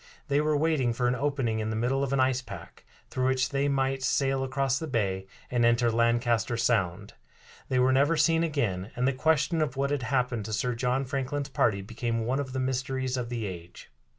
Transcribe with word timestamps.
They 0.29 0.41
were 0.41 0.57
waiting 0.57 0.93
for 0.93 1.07
an 1.07 1.13
opening 1.13 1.59
in 1.59 1.69
the 1.69 1.75
middle 1.75 2.01
of 2.03 2.11
an 2.11 2.19
ice 2.19 2.41
pack, 2.41 2.85
through 3.11 3.27
which 3.27 3.49
they 3.49 3.67
might 3.67 4.01
sail 4.01 4.43
across 4.43 4.79
the 4.79 4.87
bay 4.87 5.27
and 5.51 5.63
enter 5.63 5.91
Lancaster 5.91 6.57
Sound. 6.57 7.13
They 7.69 7.77
were 7.77 7.93
never 7.93 8.17
seen 8.17 8.43
again, 8.43 8.89
and 8.95 9.07
the 9.07 9.13
question 9.13 9.61
of 9.61 9.77
what 9.77 9.91
had 9.91 10.01
happened 10.01 10.45
to 10.45 10.53
Sir 10.53 10.73
John 10.73 11.05
Franklin's 11.05 11.49
party 11.49 11.83
became 11.83 12.21
one 12.25 12.39
of 12.39 12.51
the 12.51 12.59
mysteries 12.59 13.15
of 13.15 13.29
the 13.29 13.45
age. 13.45 13.91